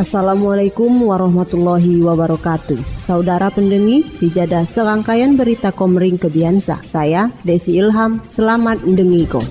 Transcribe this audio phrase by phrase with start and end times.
[0.00, 3.04] Assalamualaikum warahmatullahi wabarakatuh.
[3.04, 6.80] Saudara pendengi, sijada serangkaian berita Komering Kebiansa.
[6.88, 9.44] Saya Desi Ilham, selamat mendengiko.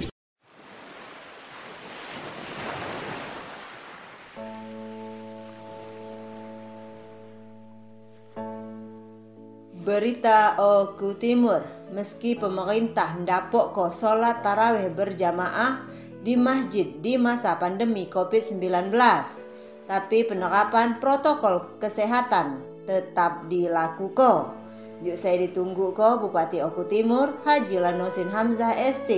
[9.85, 11.62] Berita Oku Timur,
[11.93, 15.85] meski pemerintah ndapok ko sholat tarawih berjamaah
[16.26, 18.98] di masjid di masa pandemi COVID-19,
[19.90, 24.54] tapi penerapan protokol kesehatan tetap dilakukan.
[25.01, 29.09] Yuk saya ditunggu ko Bupati Oku Timur Haji Lanosin Hamzah ST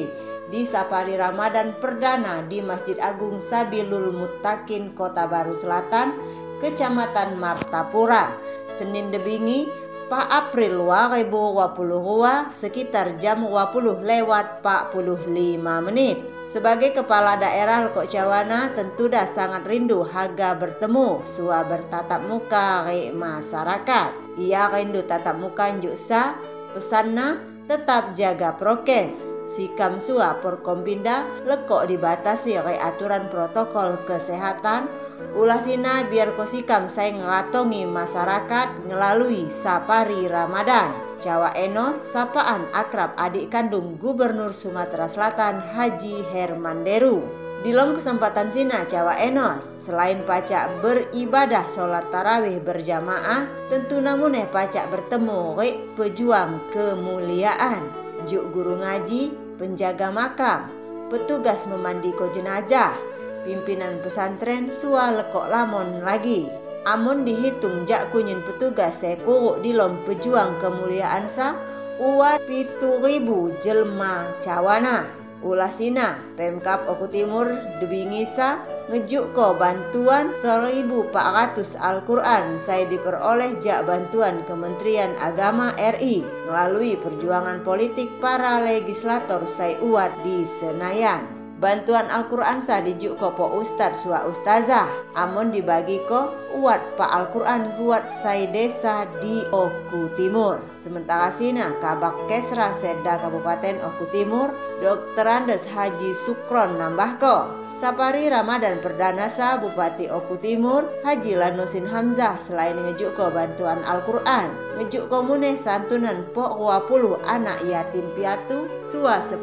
[0.48, 6.16] di Safari Ramadan Perdana di Masjid Agung Sabilul Mutakin Kota Baru Selatan,
[6.62, 8.32] Kecamatan Martapura,
[8.78, 9.66] Senin Debingi,
[10.12, 16.20] Pak April 2022 sekitar jam 20 lewat 45 menit.
[16.52, 23.08] Sebagai kepala daerah Lekok Cawana tentu dah sangat rindu haga bertemu sua bertatap muka ke
[23.16, 24.36] masyarakat.
[24.36, 26.36] Ia rindu tatap muka juksa
[26.76, 27.40] pesanna
[27.72, 29.32] tetap jaga prokes.
[29.48, 34.88] Sikam sua Porkompinda lekok dibatasi oleh aturan protokol kesehatan
[35.36, 41.11] Ulasina biar kosikam saya ngeratongi masyarakat ngelalui sapari Ramadan.
[41.22, 47.22] Jawa Enos, sapaan akrab adik kandung Gubernur Sumatera Selatan Haji Herman Deru.
[47.62, 54.50] Di dalam kesempatan sina Jawa Enos, selain pacak beribadah sholat tarawih berjamaah, tentu namun eh
[54.50, 57.86] pacak bertemu rek pejuang kemuliaan.
[58.26, 59.30] Juk guru ngaji,
[59.62, 60.74] penjaga makam,
[61.14, 62.98] petugas memandi ko jenazah,
[63.46, 66.61] pimpinan pesantren sua lekok lamon lagi.
[66.82, 71.54] Amun dihitung jak kunyin petugas saya kuruk di lom pejuang kemuliaan sa
[72.02, 75.06] uat pitu ribu jelma cawana.
[75.42, 77.50] Ulasina Pemkap Oku Timur
[77.82, 78.62] debingisa
[78.94, 88.10] ngejuk ko bantuan 1400 Al-Quran saya diperoleh jak bantuan Kementerian Agama RI melalui perjuangan politik
[88.22, 91.41] para legislator saya uat di Senayan.
[91.62, 97.78] Bantuan Al-Quran sa dijuk ko po ustad sua ustazah Amun dibagi ko uat pa Al-Quran
[97.78, 104.50] guat say desa di Oku Timur Sementara sina kabak kesra sedda Kabupaten Oku Timur
[104.82, 105.22] Dr.
[105.30, 107.36] Andes Haji Sukron nambah ko
[107.82, 114.54] Sapari Ramadan Perdana Sa Bupati Oku Timur Haji Lanusin Hamzah selain ngejuk ko bantuan Al-Quran.
[114.78, 119.42] Ngejuk ko muneh santunan po 20 anak yatim piatu Sua 10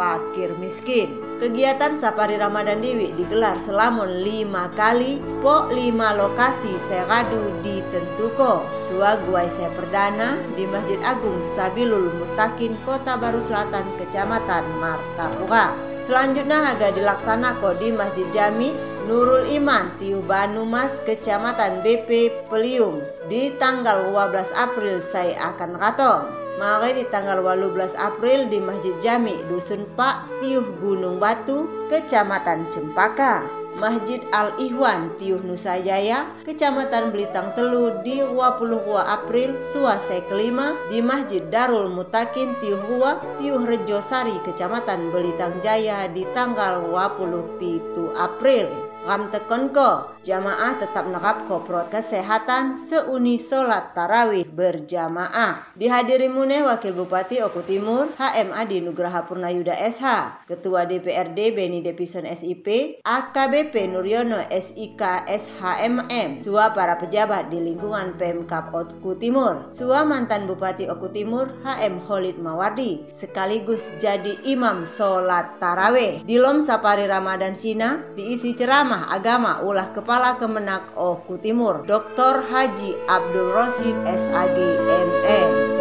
[0.00, 1.12] pakir miskin.
[1.36, 8.64] Kegiatan Sapari Ramadan Dewi digelar selama lima kali Po lima lokasi seradu ditentuko.
[8.80, 16.76] Sua Guai Saya Perdana di Masjid Agung Sabilul Mutakin Kota Baru Selatan Kecamatan Martapura Selanjutnya
[16.76, 18.76] agak dilaksanakan di Masjid Jami
[19.08, 26.28] Nurul Iman Tiu Banu Mas Kecamatan BP Peliung di tanggal 12 April saya akan katong.
[26.60, 33.63] Mari di tanggal 18 April di Masjid Jami Dusun Pak Tiuh Gunung Batu Kecamatan Cempaka.
[33.74, 41.42] Masjid Al-Ihwan Tiuh Nusa Jaya, Kecamatan Belitang Telu di 22 April Suasai kelima di Masjid
[41.50, 48.93] Darul Mutakin Tiuh Hua Tiuh Rejo Sari Kecamatan Belitang Jaya di tanggal 27 April.
[49.04, 55.76] Ram tekon ko, jamaah tetap nerap ko protokol kesehatan seuni solat tarawih berjamaah.
[55.76, 62.24] Dihadiri muneh Wakil Bupati Oku Timur HM Adi Nugraha Purnayuda SH, Ketua DPRD Beni Depison
[62.24, 70.48] SIP, AKBP Nuryono SIK SHMM, Sua para pejabat di lingkungan Pemkap Oku Timur, Sua mantan
[70.48, 76.24] Bupati Oku Timur HM Holid Mawardi, sekaligus jadi imam solat tarawih.
[76.24, 82.46] Di Lom Sapari Ramadan Sina diisi ceramah agama ulah Kepala Kemenak Oku Timur Dr.
[82.46, 84.56] Haji Abdul Rosid SAG
[84.86, 85.73] MN.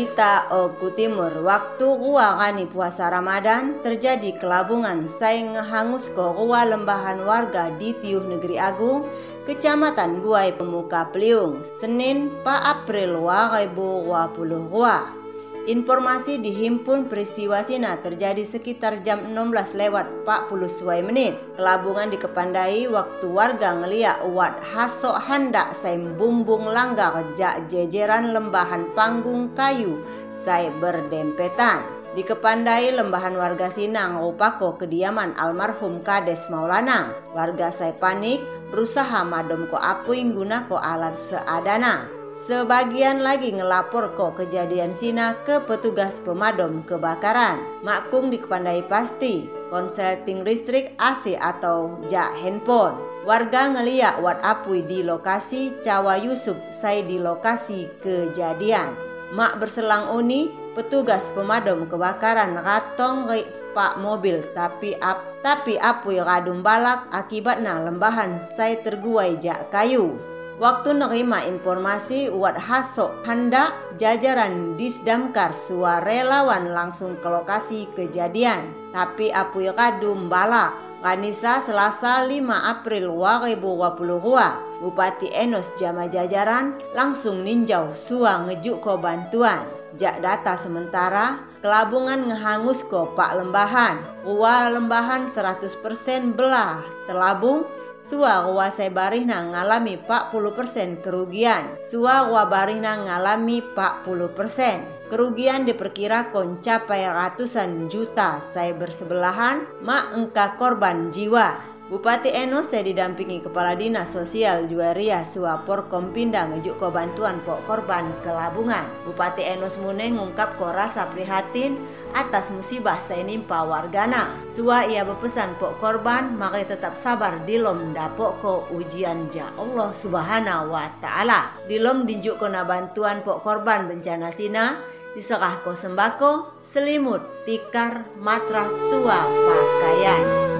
[0.00, 7.20] Berita Oku Timur, waktu gua kani puasa Ramadan terjadi kelabungan saya ngehangus ke gua lembahan
[7.28, 9.04] warga di Tiuh Negeri Agung,
[9.44, 15.19] Kecamatan Buai Pemuka Peliung, Senin 4 April 2020 gua.
[15.68, 21.36] Informasi dihimpun peristiwa Sina terjadi sekitar jam 16 lewat 40 suai menit.
[21.60, 29.52] Kelabungan dikepandai waktu warga ngeliat uat hasok handak saya bumbung langgar jak jejeran lembahan panggung
[29.52, 30.00] kayu
[30.40, 31.84] saya berdempetan.
[32.16, 37.12] Dikepandai lembahan warga Sinang rupako kediaman almarhum Kades Maulana.
[37.36, 38.40] Warga saya panik
[38.72, 42.19] berusaha madom ko apuing guna ko alat seadana.
[42.40, 47.60] Sebagian lagi ngelapor kok kejadian Sina ke petugas pemadam kebakaran.
[47.84, 52.96] Makung dikepandai pasti, konsleting listrik AC atau jak handphone.
[53.28, 58.96] Warga ngeliat wat apui di lokasi Cawa Yusuf saya di lokasi kejadian.
[59.36, 63.28] Mak berselang uni, petugas pemadam kebakaran ratong
[63.76, 70.16] pak mobil tapi ap tapi apui radum balak akibatnya lembahan saya terguai jak kayu.
[70.60, 78.68] Waktu nerima informasi Wat Hasok hendak jajaran Disdamkar suarelawan langsung ke lokasi kejadian.
[78.92, 80.76] Tapi apuy kadum balak.
[81.00, 89.64] Kanisa Selasa 5 April 2022 Bupati Enos Jama Jajaran langsung ninjau sua ngejuk ko bantuan.
[89.96, 93.96] Jak data sementara, kelabungan ngehangus ko pak lembahan.
[94.28, 97.64] Rua lembahan 100% belah terlabung
[98.00, 101.76] Sua wa barihna ngalami 40% kerugian.
[101.84, 105.12] Sua wa barihna ngalami 40%.
[105.12, 111.79] Kerugian diperkirakan capai ratusan juta saya bersebelahan mak engka korban jiwa.
[111.90, 118.14] Bupati Enos saya didampingi Kepala Dinas Sosial Juaria Suapor Kompinda ngejuk ko bantuan pok korban
[118.22, 118.86] kelabungan.
[119.02, 121.82] Bupati Enos Mune ngungkap ko rasa prihatin
[122.14, 124.38] atas musibah saya nimpa wargana.
[124.54, 130.70] Sua ia berpesan pok korban makai tetap sabar dilom dapok ko ujian ja Allah Subhanahu
[130.70, 131.58] wa taala.
[131.66, 134.78] Dilom dinjuk kona bantuan pok korban bencana sina
[135.18, 140.59] diserah ko sembako, selimut, tikar, matras, sua pakaian.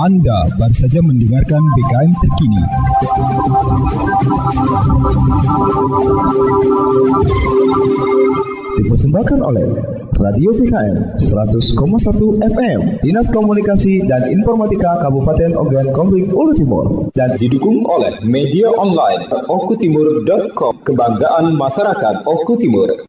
[0.00, 2.62] Anda baru saja mendengarkan BKM terkini.
[8.80, 9.68] Dipersembahkan oleh
[10.16, 11.76] Radio BKM 100,1
[12.48, 17.12] FM Dinas Komunikasi dan Informatika Kabupaten Ogan Komering Ulu Timur.
[17.12, 23.04] Dan didukung oleh media online okutimur.com Kebanggaan Masyarakat Oku Timur